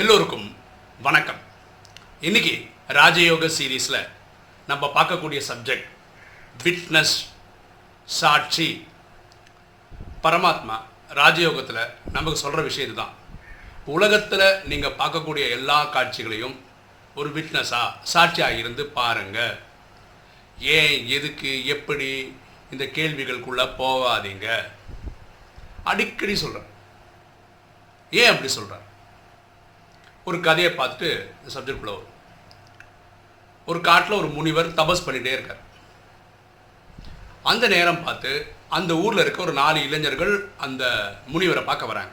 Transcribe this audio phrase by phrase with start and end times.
[0.00, 0.56] எல்லோருக்கும்
[1.06, 1.40] வணக்கம்.
[2.20, 2.52] இன்னைக்கு
[2.88, 4.08] ராஜயோக சீரீஸில்
[4.66, 5.88] நம்ம பார்க்கக்கூடிய சப்ஜெக்ட்
[6.62, 7.12] விட்னஸ்
[8.04, 8.86] சாட்சி
[10.22, 10.76] பரமாத்மா
[11.10, 13.14] ராஜயோகத்தில் நமக்கு சொல்கிற விஷயம் இதுதான்.
[13.84, 16.56] உலகத்தில் நீங்கள் பார்க்கக்கூடிய எல்லா காட்சிகளையும்
[17.14, 19.58] ஒரு விட்னஸாக சாட்சியாக இருந்து பாருங்கள்
[20.78, 22.38] ஏன் எதுக்கு எப்படி
[22.70, 24.48] இந்த கேள்விகளுக்குள்ளே போகாதீங்க.
[25.84, 26.70] அடிக்கடி சொல்கிறேன்
[28.10, 28.86] ஏன் அப்படி சொல்கிறேன்
[30.24, 32.10] ஒரு கதையை பார்த்துட்டு இந்த சப்ஜெக்ட்குள்ளே வரும்.
[33.66, 35.60] ஒரு காட்டில் ஒரு முனிவர் தபஸ் பண்ணிகிட்டே இருக்கார்.
[37.42, 42.10] அந்த நேரம் பார்த்து அந்த ஊரில் இருக்க ஒரு நாலு இளைஞர்கள் அந்த முனிவரை பார்க்க வராங்க.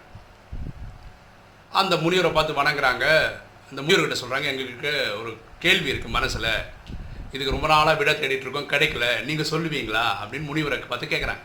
[1.72, 3.32] அந்த முனிவரை பார்த்து வணங்குறாங்க.
[3.70, 6.64] அந்த முனிவர்கிட்ட சொல்கிறாங்க எங்களுக்கு ஒரு கேள்வி இருக்குது மனசில்.
[7.32, 9.24] இதுக்கு ரொம்ப நாளாக விட தேடிட்டு இருக்கோம் கிடைக்கல.
[9.24, 10.04] நீங்கள் சொல்லுவீங்களா?
[10.24, 11.40] அப்படின்னு முனிவரை பார்த்து கேட்குறாங்க.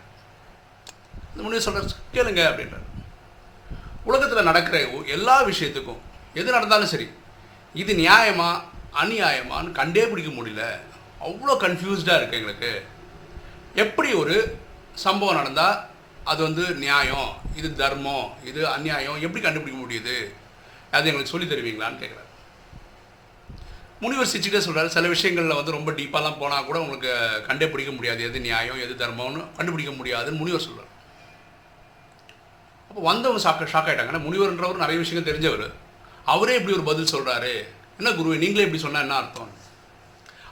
[1.30, 3.02] அந்த முனிவர் சொல்கிற கேளுங்க அப்படின்றார்.
[4.04, 5.99] உலகத்தில் நடக்கிற எல்லா விஷயத்துக்கும்
[6.35, 7.09] எது நடந்தாலும் சரி.
[7.74, 8.51] இது நியாயமா?
[9.02, 10.65] அநியாயமான்னு கண்டே பிடிக்க முடியல.
[11.27, 12.73] அவ்வளோ கன்ஃபியூஸ்டாக இருக்குது எங்களுக்கு.
[13.74, 14.35] எப்படி ஒரு
[14.95, 15.77] சம்பவம் நடந்தால்
[16.24, 17.30] அது வந்து நியாயம்?
[17.57, 18.27] இது தர்மம்?
[18.45, 19.21] இது அநியாயம்?
[19.21, 20.16] எப்படி கண்டுபிடிக்க முடியுது?
[20.96, 22.23] அது எங்களுக்கு சொல்லி தருவீங்களான்னு கேட்குறாரு
[24.01, 27.12] முனிவர் சிரிச்சுட்டே சொல்கிறார் சில விஷயங்களில் வந்து ரொம்ப டீப்பாலாம் போனால் கூட உங்களுக்கு
[27.46, 28.23] கண்டே பிடிக்க முடியாது.
[28.23, 28.80] எது நியாயம்?
[28.80, 30.90] எது தர்மம்னு கண்டுபிடிக்க முடியாதுன்னு முனிவர் சொல்கிறார்
[32.88, 35.73] அப்போ வந்தவங்க ஷாக் ஷாக் ஆகிட்டாங்க ஏன்னா முனிவர்ன்றவர் நிறைய விஷயங்கள் தெரிஞ்சவர்.
[36.33, 37.55] அவரே இப்படி ஒரு பதில் சொல்கிறாரு
[37.99, 39.51] என்ன குரு நீங்களே இப்படி சொன்னால் என்ன அர்த்தம்?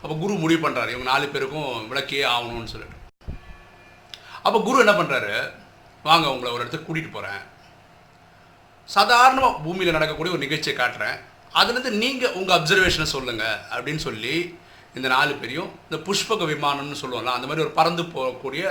[0.02, 2.98] அப்போ குரு முடிவு பண்ணுறாரு இவங்க நாலு பேருக்கும் விளக்கே ஆகணும்னு சொல்லிட்டு.
[4.46, 5.34] அப்போ குரு என்ன பண்ணுறாரு
[6.04, 7.42] வாங்க உங்களை ஒரு இடத்துக்கு கூட்டிகிட்டு போகிறேன்
[8.88, 11.16] சாதாரணமாக பூமியில் நடக்கக்கூடிய ஒரு நிகழ்ச்சியை காட்டுறேன்.
[11.60, 14.34] அதுலேருந்து நீங்கள் உங்கள் அப்சர்வேஷனை சொல்லுங்கள் அப்படின்னு சொல்லி
[14.96, 18.64] இந்த நாலு பேரையும் இந்த புஷ்பக விமானம்னு சொல்லுவோம்ல அந்த மாதிரி ஒரு பறந்து போகக்கூடிய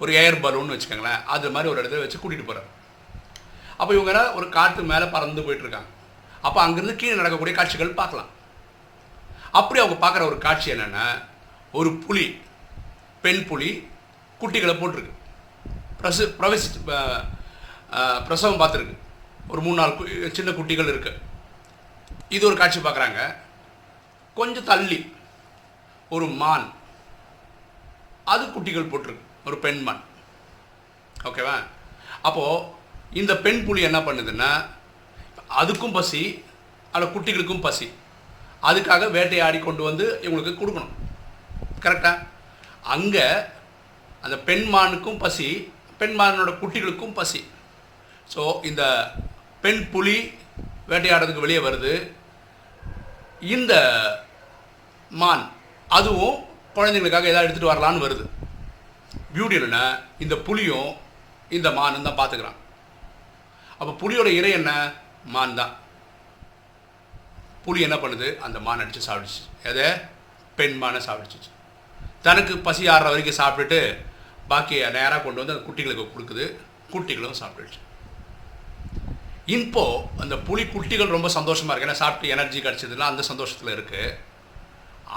[0.00, 2.68] ஒரு ஏர் பலூன்னு வச்சுக்கோங்களேன் அது மாதிரி ஒரு இடத்துல வச்சு கூட்டிகிட்டு போகிறேன்
[3.80, 5.90] அப்போ இவங்க ஒரு காட்டு மேலே பறந்து போயிட்டுருக்காங்க
[6.42, 8.36] அப்போ அங்கேருந்து கீழே நடக்கக்கூடிய காட்சிகள் பார்க்கலாம்.
[9.52, 11.24] அப்படி அவங்க பார்க்குற ஒரு காட்சி என்னென்னா
[11.72, 12.40] ஒரு புலி
[13.22, 13.88] பெண் புலி
[14.40, 15.10] குட்டிகளை போட்டிருக்கு.
[15.96, 16.62] பிரசு பிரவசி
[18.24, 18.96] பிரசவம் பார்த்துருக்கு.
[19.48, 21.18] ஒரு மூணு நாலு கு- சின்ன குட்டிகள் இருக்கு.
[22.28, 23.34] இது ஒரு காட்சி பார்க்குறாங்க.
[24.34, 25.14] கொஞ்சம் தள்ளி
[26.08, 26.72] ஒரு மான்.
[28.24, 29.20] அது குட்டிகள் போட்டிருக்கு.
[29.44, 30.00] ஒரு பெண் மான்.
[31.24, 31.62] ஓகேவா?
[32.22, 32.64] அப்போது
[33.12, 34.64] இந்த பெண் புலி என்ன பண்ணுதுன்னா
[35.60, 36.22] அதுக்கும் பசி
[36.92, 37.86] அதில் குட்டிகளுக்கும் பசி.
[38.68, 40.94] அதுக்காக வேட்டையாடி கொண்டு வந்து இவங்களுக்கு கொடுக்கணும்.
[41.84, 42.26] கரெக்டாக
[42.94, 43.26] அங்கே
[44.24, 45.48] அந்த பெண்மானுக்கும் பசி
[46.00, 47.40] பெண்மானோட குட்டிகளுக்கும் பசி.
[48.34, 48.82] ஸோ இந்த
[49.64, 50.18] பெண் புலி
[50.90, 51.92] வேட்டையாடுறதுக்கு வெளியே வருது.
[53.54, 53.74] இந்த
[55.10, 55.44] மான்
[55.98, 56.36] அதுவும்
[56.76, 58.24] குழந்தைங்களுக்காக ஏதாவது எடுத்துகிட்டு வரலான்னு வருது.
[59.34, 59.80] பியூட்டி என்னென்ன
[60.24, 60.90] இந்த புலியும்
[61.56, 62.58] இந்த மானும் தான் பார்த்துக்கிறான்
[63.78, 64.72] அப்போ புலியோட இறை என்ன?
[65.34, 65.72] மான் தான்
[67.64, 68.28] புலி என்ன பண்ணுது?
[68.46, 69.42] அந்த மான் அடித்து சாப்பிடுச்சு.
[69.70, 69.88] எதை?
[70.58, 71.50] பெண் மானை சாப்பிடுச்சு.
[72.26, 73.80] தனக்கு பசி ஆடுற வரைக்கும் சாப்பிட்டுட்டு
[74.52, 76.46] பாக்கியை நேராக கொண்டு வந்து அந்த குட்டிகளுக்கு கொடுக்குது.
[76.92, 77.82] குட்டிகளும் சாப்பிட்டுச்சு
[79.56, 79.82] இப்போ
[80.22, 81.88] அந்த புலி குட்டிகள் ரொம்ப சந்தோஷமாக இருக்கு.
[81.88, 84.16] ஏன்னா சாப்பிட்டு எனர்ஜி கிடச்சதுலாம் அந்த சந்தோஷத்தில் இருக்குது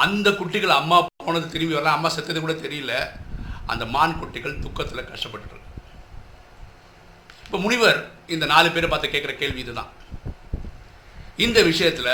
[0.03, 1.95] அந்த குட்டிகள் அம்மா போனது திரும்பி வரல.
[1.97, 2.93] அம்மா செத்தது கூட தெரியல.
[3.71, 5.60] அந்த மான் குட்டிகள் துக்கத்தில் கஷ்டப்பட்டு
[7.51, 7.97] இப்போ முனிவர்
[8.33, 9.89] இந்த நாலு பேரை பார்த்து கேட்குற கேள்வி இதுதான்.
[11.45, 12.13] இந்த விஷயத்தில்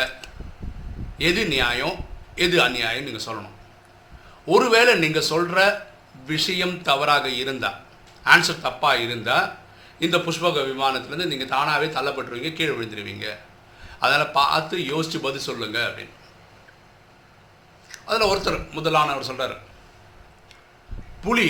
[1.28, 1.98] எது நியாயம்
[2.46, 3.58] எது அநியாயம் நீங்கள் சொல்லணும்.
[4.54, 5.60] ஒருவேளை நீங்கள் சொல்கிற
[6.32, 7.78] விஷயம் தவறாக இருந்தால்
[8.34, 9.46] ஆன்சர் தப்பாக இருந்தால்
[10.08, 13.28] இந்த புஷ்பக விமானத்துலேருந்து நீங்கள் தானாகவே தள்ளப்பட்டுருவீங்க கீழே விழுந்துருவீங்க.
[14.02, 16.14] அதனால் பார்த்து யோசித்து பதில் சொல்லுங்கள் அப்படின்னு.
[18.10, 19.58] அதில் ஒருத்தர் முதலானவர் சொல்கிறார்
[21.28, 21.50] புலி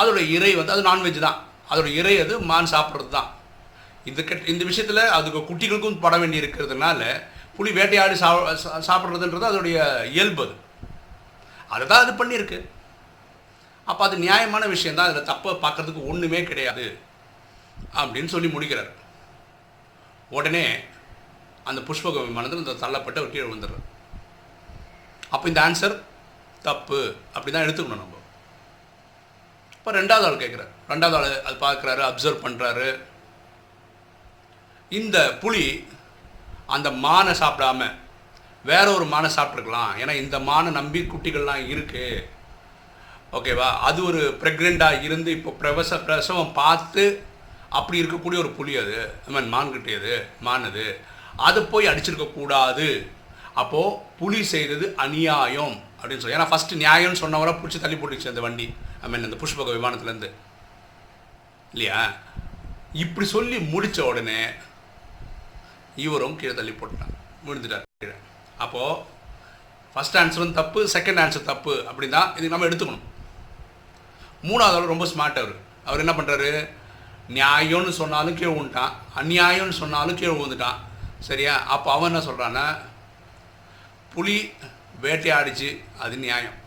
[0.00, 1.40] அதோட இறை வந்து அது நான்வெஜ் தான்.
[1.72, 3.30] அதோட இறை அது மான் சாப்பிட்றது தான்
[4.10, 7.00] இந்த கெட் இந்த விஷயத்தில் அதுக்கு குட்டிகளுக்கும் பட வேண்டி இருக்கிறதுனால
[7.56, 8.30] புலி வேட்டையாடி சா
[8.88, 9.78] சாப்பிட்றதுன்றது அதோடைய
[10.14, 10.54] இயல்பு அது.
[11.74, 12.58] அதை தான் அது பண்ணியிருக்கு.
[13.90, 16.86] அப்போ அது நியாயமான விஷயந்தான் அதில் தப்பை பார்க்கறதுக்கு ஒன்றுமே கிடையாது
[18.00, 18.90] அப்படின்னு சொல்லி முடிக்கிறார்.
[20.38, 20.64] உடனே
[21.70, 23.86] அந்த புஷ்பக விமானத்தில் இந்த தள்ளப்பட்டு ஒரு கீழே வந்துடுறார்
[25.34, 25.96] அப்போ இந்த ஆன்சர்
[26.66, 26.98] தப்பு
[27.36, 28.18] அப்படி தான் எடுத்துக்கணும் நம்ம.
[29.82, 32.88] இப்போ ரெண்டாவது ஆள் கேட்குறாரு ரெண்டாவது ஆள் அது பார்க்குறாரு அப்சர்வ் பண்ணுறாரு
[34.92, 35.64] இந்த புலி
[36.66, 37.88] அந்த மானை சாப்பிடாம
[38.64, 42.20] வேற ஒரு மானை சாப்பிட்ருக்கலாம் ஏன்னா இந்த மானை நம்பி குட்டிகள்லாம் இருக்குது
[43.38, 47.04] ஓகேவா அது ஒரு ப்ரெக்னெண்ட்டாக இருந்து இப்போ பிரவச பிரசவம் பார்த்து
[47.70, 48.96] அப்படி இருக்கக்கூடிய ஒரு புலி அது.
[49.26, 50.86] ஐ மீன் மான் கிட்டியது மான் அது.
[51.36, 52.88] அதை போய் அடிச்சிருக்கக்கூடாது
[53.54, 56.38] அப்போது புலி செய்தது அநியாயம் அப்படின்னு சொல்லி.
[56.38, 58.66] ஏன்னா ஃபஸ்ட்டு நியாயம்னு சொன்னவரை பிடிச்சி தள்ளி போட்டுச்சு அந்த வண்டி.
[59.02, 60.30] ஐ மீன் அந்த புஷ்பக விமானத்துலேருந்து.
[61.72, 62.12] இல்லையா?
[62.92, 64.40] இப்படி சொல்லி முடித்த உடனே
[65.96, 67.14] இவரும் கீழே தள்ளி போட்டுட்டான்
[67.46, 68.14] விழுந்துட்டார் கீழே.
[68.58, 69.02] அப்போது
[69.94, 73.04] ஃபஸ்ட் ஆன்சரும் தப்பு செகண்ட் ஆன்சர் தப்பு அப்படின்னா தான் இது நம்ம எடுத்துக்கணும்.
[74.42, 75.54] மூணாவது ஆள் ரொம்ப ஸ்மார்ட் அவர்.
[75.84, 76.52] அவர் என்ன பண்ணுறாரு
[77.28, 78.92] நியாயம்னு சொன்னாலும் கீழே விழுந்துட்டான்.
[79.16, 80.78] அந்நியாயம்னு சொன்னாலும் கீழே விழுந்துட்டான்.
[81.18, 81.54] சரியா?
[81.74, 82.78] அப்போ அவன் என்ன சொல்கிறான்னா
[84.14, 84.52] புலி
[85.02, 86.60] வேட்டையாடிச்சு அது நியாயம்.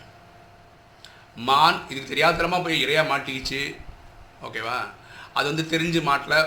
[1.47, 3.61] மான் இதுக்கு தெரியாதனமாக போய் இறையாக மாட்டிக்கிச்சு.
[4.47, 4.77] ஓகேவா
[5.37, 6.37] அது வந்து தெரிஞ்சு மாட்டில்.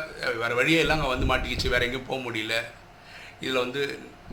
[0.42, 1.72] வேறு வழியே எல்லாம் அங்கே வந்து மாட்டிக்கிச்சு.
[1.72, 2.54] வேறு எங்கேயும் போக முடியல.
[3.42, 3.82] இதில் வந்து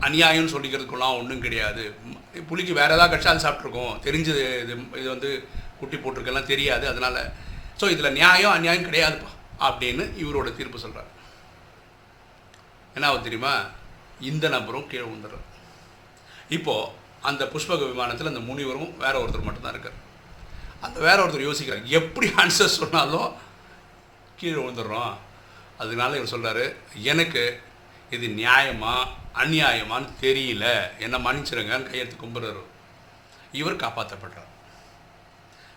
[0.06, 1.84] அநியாயம்னு சொல்லிக்கிறதுக்குலாம் ஒன்றும் கிடையாது.
[2.48, 3.92] புளிக்கு புலிக்கு வேறு ஏதாவது கட்சி அது சாப்பிட்ருக்கோம்.
[4.06, 5.30] தெரிஞ்சது இது இது வந்து
[5.80, 6.84] குட்டி போட்டிருக்கெல்லாம் தெரியாது.
[6.92, 7.20] அதனால்
[7.80, 9.30] ஸோ இதில் நியாயம் அநியாயம் கிடையாதுப்பா
[9.68, 11.12] அப்படின்னு இவரோட தீர்ப்பு சொல்கிறார்
[12.96, 13.54] என்ன ஆகும் தெரியுமா?
[14.30, 15.46] இந்த நபரும் கீழே விழுந்துடுறார்.
[16.56, 16.90] இப்போது
[17.28, 19.98] அந்த புஷ்பக விமானத்தில் அந்த முனிவரும் வேற ஒருத்தர் மட்டும்தான் இருக்கார்.
[20.80, 23.34] அந்த வேற ஒருத்தர் யோசிக்கிறார் எப்படி ஆன்சர் சொன்னாலும்
[24.36, 25.14] கீழே விழுந்துடுறோம்.
[25.78, 27.62] அதனால இவர் சொல்கிறாரு எனக்கு
[28.10, 30.88] இது நியாயமா அநியாயமான்னு தெரியல.
[30.98, 32.62] என்னை மன்னிச்சிருங்கன்னு கையெழுத்து கும்பிட்றாரு.
[33.52, 34.44] இவர் காப்பாற்றப்படுறார்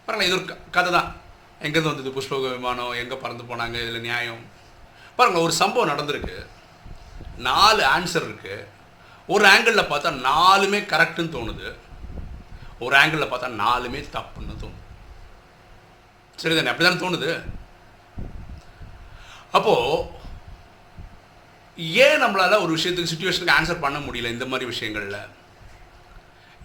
[0.07, 1.15] பரவாயில்ல இது ஒரு க- கதை தான்
[1.61, 2.91] எங்கேருந்து வந்தது புஷ்பக விமானம்?
[2.91, 3.69] எங்கே பறந்து போனாங்க?
[3.69, 4.45] இதில் நியாயம்.
[5.15, 6.45] பாருங்கள் ஒரு சம்பவம் நடந்திருக்கு.
[7.37, 8.65] நாலு ஆன்சர் இருக்குது
[9.27, 11.75] ஒரு ஆங்கிளில் பார்த்தா நாலுமே கரெக்டுன்னு தோணுது.
[12.79, 14.78] ஒரு ஆங்கிளில் பார்த்தா நாலுமே தப்புன்னு தோணுது.
[16.41, 17.31] சரிதானே அப்படி தானே தோணுது?
[19.51, 20.17] அப்போது
[22.05, 25.19] ஏன் நம்மளால் ஒரு விஷயத்துக்கு சுச்சுவேஷனுக்கு ஆன்சர் பண்ண முடியல இந்த மாதிரி விஷயங்களில்?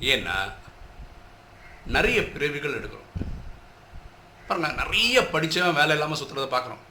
[0.00, 0.36] ஏன்னா
[1.86, 3.10] நிறைய பிறவிகள் எடுக்கிறோம்.
[4.48, 6.82] பாருங்க நிறைய படித்தவன் வேலை இல்லாமல் சுற்றுறதை பார்க்குறோம்.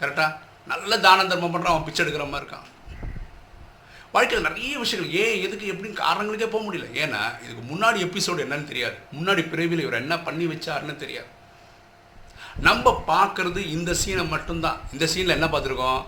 [0.00, 0.36] கரெக்டாக
[0.66, 2.68] நல்ல தான தர்மம் பண்ணுறான் அவன் பிச்சை எடுக்கிற மாதிரி இருக்கான்.
[4.12, 6.86] வாழ்க்கையில் நிறைய விஷயங்கள் ஏன் எதுக்கு எப்படின்னு காரணங்களுக்கே போக முடியல.
[7.02, 8.96] ஏன்னா இதுக்கு முன்னாடி எபிசோடு என்னன்னு தெரியாது.
[9.12, 11.36] முன்னாடி பிறவியில் இவர் என்ன பண்ணி வச்சாருன்னு தெரியாது.
[12.66, 14.78] நம்ம பார்க்குறது இந்த சீனை மட்டும்தான்.
[14.92, 16.00] இந்த சீனில் என்ன பார்த்துருக்கோம்?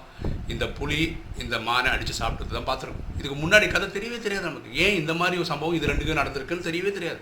[0.52, 3.06] இந்த புலி இந்த மானை அடித்து சாப்பிட்டது தான் பார்த்துருக்கோம்.
[3.18, 4.74] இதுக்கு முன்னாடி கதை தெரியவே தெரியாது நமக்கு.
[4.74, 7.20] ஏன் இந்த மாதிரி ஒரு சம்பவம் இது ரெண்டுக்கும் நடந்திருக்குன்னு தெரியவே தெரியாது.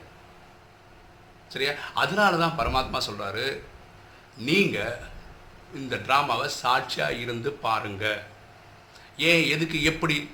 [1.49, 1.73] சரியா?
[1.95, 3.47] அதனால தான் பரமாத்மா சொல்கிறாரு
[4.49, 4.99] நீங்கள்
[5.75, 8.21] இந்த ட்ராமாவை சாட்சியாக இருந்து பாருங்கள்
[9.17, 10.31] ஏன் எதுக்கு எப்படி?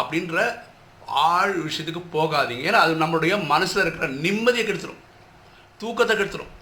[0.00, 0.60] அப்படின்ற
[1.06, 2.66] ஆழ் விஷயத்துக்கு போகாதீங்க.
[2.68, 5.02] ஏன்னா அது நம்மளுடைய மனசில் இருக்கிற நிம்மதியை கெடுத்துரும்.
[5.78, 6.54] தூக்கத்தை கெடுத்துரும்.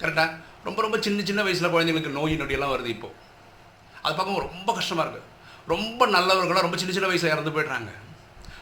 [0.00, 0.30] கரெக்டாக
[0.64, 3.08] ரொம்ப ரொம்ப சின்ன சின்ன வயசில் குழந்தைங்களுக்கு நோய் நொடியெல்லாம் வருது இப்போ.
[4.02, 5.28] அது பார்க்கும்போது ரொம்ப கஷ்டமாக இருக்குது
[5.66, 7.90] ரொம்ப நல்லவர்களாக ரொம்ப சின்ன சின்ன வயசில் இறந்து போயிடுறாங்க.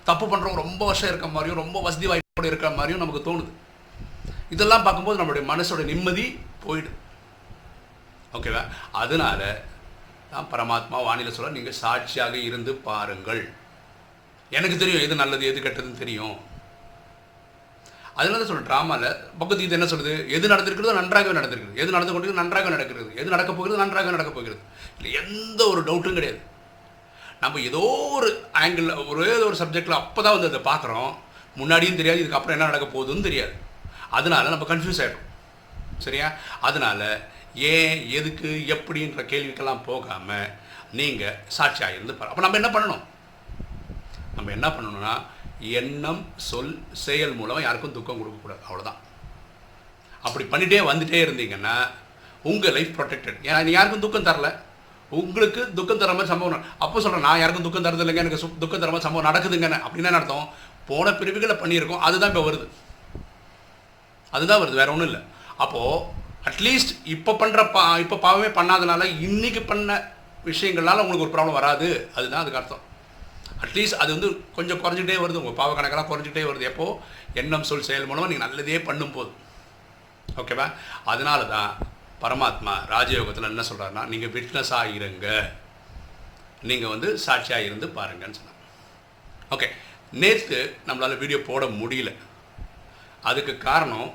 [0.05, 3.53] தப்பு பண்ணுறவங்க ரொம்ப வருஷம் இருக்க மாதிரியும் ரொம்ப வசதி வாய்ப்போடு இருக்கிற மாதிரியும் நமக்கு தோணுது.
[4.51, 6.97] இதெல்லாம் பார்க்கும்போது நம்மளுடைய மனசோட நிம்மதி போயிடுது.
[8.33, 8.63] ஓகேவா?
[8.93, 9.41] அதனால
[10.31, 13.43] தான் பரமாத்மா வானிலை சொல்ல நீங்கள் சாட்சியாக இருந்து பாருங்கள்.
[14.51, 16.37] எனக்கு தெரியும் எது நல்லது எது கெட்டதுன்னு தெரியும்.
[18.19, 19.09] அதனால தான் சொல்கிறேன் ட்ராமாவில்
[19.41, 20.13] பகவத்கீதை என்ன சொல்லுது?
[20.37, 21.79] எது நடந்திருக்கிறதோ நன்றாகவே நடந்திருக்குது.
[21.83, 23.11] எது நடந்து கொண்டு நன்றாக நடக்கிறது.
[23.21, 24.61] எது நடக்க போகிறது நன்றாக நடக்க போகிறது.
[24.99, 26.41] இல்லை எந்த ஒரு டவுட்டும் கிடையாது.
[27.43, 27.83] நம்ம ஏதோ
[28.19, 28.29] ஒரு
[28.63, 31.11] ஆங்கிளில் ஒரே ஒரு சப்ஜெக்டில் அப்போ தான் வந்து அதை பார்க்குறோம்
[31.61, 33.55] முன்னாடியும் தெரியாது இதுக்கப்புறம் என்ன நடக்க போகுதுன்னு தெரியாது.
[34.19, 35.27] அதனால நம்ம கன்ஃபியூஸ் ஆகிடும்
[36.07, 36.27] சரியா?
[36.69, 37.07] அதனால்
[37.73, 40.49] ஏன் எதுக்கு எப்படின்ற கேள்விக்கெல்லாம் போகாமல்
[40.99, 43.03] நீங்கள் சாட்சியாக இருந்து பாரு அப்போ நம்ம என்ன பண்ணணும்?
[44.37, 45.15] நம்ம என்ன பண்ணணும்னா
[45.61, 48.61] எண்ணம் சொல் செயல் மூலம் யாருக்கும் துக்கம் கொடுக்கக்கூடாது.
[48.69, 49.07] அவ்வளோதான்
[50.23, 51.89] அப்படி பண்ணிகிட்டே வந்துட்டே இருந்தீங்கன்னா
[52.43, 54.59] உங்கள் லைஃப் ப்ரொடெக்டட் ஏன்னா நீ யாருக்கும் துக்கம் தரல.
[55.11, 58.81] உங்களுக்கு துக்கம் தர மாதிரி சம்பவம் அப்போ சொல்கிறேன் நான் யாருக்கும் துக்கம் தரது இல்லைங்க எனக்கு சு- துக்கம்
[58.81, 59.85] தர மாதிரி சம்பவம் நடக்குதுங்கன்னு.
[59.87, 60.49] அப்படின்னா என்ன அர்த்தம்?
[60.87, 62.69] போன பிரிவுகளை பண்ணியிருக்கோம் அதுதான் இப்போ வருது.
[64.31, 65.21] அதுதான் வருது வேற ஒன்றும் இல்லை.
[65.57, 66.05] அப்போது
[66.45, 70.13] அட்லீஸ்ட் இப்போ பண்ணுற பா இப்போ பாவமே பண்ணாதனால இன்னைக்கு பண்ண
[70.45, 72.11] விஷயங்கள்னால உங்களுக்கு ஒரு ப்ராப்ளம் வராது.
[72.15, 72.87] அதுதான் அதுக்கு அர்த்தம்.
[73.65, 75.41] அட்லீஸ்ட் அது வந்து கொஞ்சம் குறைஞ்சிட்டே வருது.
[75.43, 76.65] உங்கள் பாவ கணக்கெல்லாம் குறைஞ்சிட்டே வருது.
[76.73, 76.87] எப்போ?
[77.41, 79.31] எண்ணம் சொல் செயல் மூலமாக நீங்கள் நல்லதே பண்ணும்போது.
[80.43, 80.67] ஓகேவா
[81.13, 81.71] அதனால தான்
[82.23, 85.27] பரமாத்மா ராஜயோகத்தில் என்ன சொல்கிறாருன்னா நீங்கள் விட்னஸாக இருங்க.
[86.69, 88.65] நீங்கள் வந்து சாட்சியாக இருந்து பாருங்கன்னு சொன்னாங்க.
[89.55, 89.69] ஓகே
[90.23, 92.11] நேற்று நம்மளால் வீடியோ போட முடியல.
[93.31, 94.11] அதுக்கு காரணம்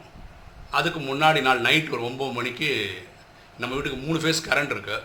[0.77, 2.69] அதுக்கு முன்னாடி நாள் நைட் ஒரு ஒம்பது மணிக்கு
[3.61, 5.01] நம்ம வீட்டுக்கு மூணு ஃபேஸ் கரண்ட் இருக்குது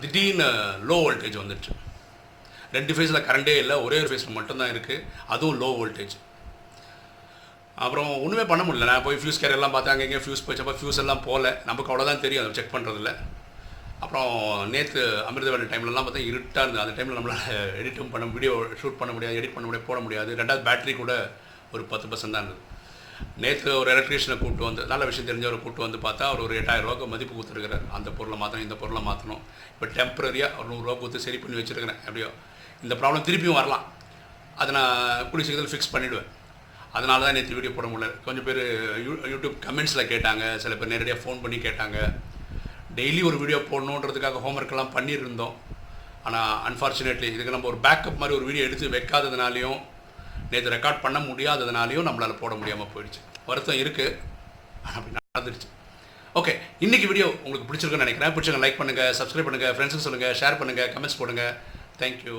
[0.00, 0.48] திடீர்னு
[0.88, 1.74] லோ வோல்டேஜ் வந்துடுச்சு.
[2.76, 5.04] ரெண்டு ஃபேஸில் கரண்டே இல்லை ஒரே ஒரு ஃபேஸ் மட்டும்தான் இருக்குது
[5.34, 6.16] அதுவும் லோ வோல்டேஜ்
[7.84, 8.86] அப்புறம் ஒன்றுமே பண்ண முடியல.
[8.90, 12.44] நான் போய் ஃபியூஸ் கேர் எல்லாம் பார்த்தேன் அங்கே ஃபியூஸ் போச்சப்போ ஃபியூஸ் எல்லாம் போகல நமக்கு அவ்வளோதான் தெரியும்.
[12.44, 13.10] அதை செக் பண்ணுறதில்ல
[14.04, 14.30] அப்புறம்
[14.72, 16.82] நேற்று அமிர்தவேலை டைம்லலாம் பார்த்தா இருட்டாக இருந்தது.
[16.84, 17.44] அந்த டைமில் நம்மளால்
[17.80, 20.30] எடிட்டும் பண்ண வீடியோ ஷூட் பண்ண முடியாது எடிட் பண்ண முடியாது போட முடியாது.
[20.40, 21.12] ரெண்டாவது பேட்டரி கூட
[21.74, 22.62] ஒரு பத்து பர்சன்ட் தான் இருந்தது.
[23.42, 27.12] நேற்று ஒரு எலக்ட்ரீஷியனை கூப்பிட்டு வந்து நல்ல விஷயம் தெரிஞ்சவரை கூப்பிட்டு வந்து பார்த்தா அவர் ஒரு எட்டாயிரம் ரூபாய்க்கு
[27.14, 29.42] மதிப்பு கொடுத்துருக்காரு அந்த பொருளை மாற்றணும் இந்த பொருளை மாற்றணும்
[29.72, 32.30] இப்போ டெம்பரரியாக ஒரு நூறுரூவா கொடுத்து சரி பண்ணி வச்சுருக்கிறேன் எப்படியோ.
[32.84, 33.84] இந்த ப்ராப்ளம் திருப்பியும் வரலாம்.
[34.60, 36.30] அதை நான் கூடிய சீக்கிரத்தில் ஃபிக்ஸ் பண்ணிவிடுவேன்
[36.96, 38.06] அதனால தான் நேற்று வீடியோ போட முடியல.
[38.26, 38.60] கொஞ்சம் பேர்
[39.06, 40.44] யூ யூடியூப் கமெண்ட்ஸில் கேட்டாங்க.
[40.62, 41.98] சில பேர் நேரடியாக ஃபோன் பண்ணி கேட்டாங்க.
[42.98, 45.56] டெய்லி ஒரு வீடியோ போடணுன்றதுக்காக ஹோம்ஒர்க்கெல்லாம் பண்ணியிருந்தோம்.
[46.26, 49.78] ஆனால் அன்ஃபார்ச்சுனேட்லி இதுக்கு நம்ம ஒரு பேக்கப் மாதிரி ஒரு வீடியோ எடுத்து வைக்காததுனாலையும்
[50.50, 53.20] நேற்று ரெக்கார்ட் பண்ண முடியாததுனாலையும் நம்மளால் போட முடியாமல் போயிடுச்சு.
[53.48, 54.14] வருத்தம் இருக்குது
[54.96, 55.68] அப்படி நடந்துருச்சு.
[56.40, 56.52] ஓகே
[56.84, 58.32] இன்றைக்கி வீடியோ உங்களுக்கு பிடிச்சிருக்குன்னு நினைக்கிறேன்.
[58.36, 61.54] பிடிச்சிருங்க லைக் பண்ணுங்கள் சப்ஸ்கிரைப் பண்ணுங்கள் ஃப்ரெண்ட்ஸுக்கு சொல்லுங்கள் ஷேர் பண்ணுங்கள் கமெண்ட்ஸ் போடுங்கள்
[62.00, 62.38] தேங்க்யூ